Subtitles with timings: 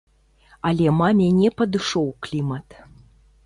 [0.69, 2.67] Але маме не падышоў клімат.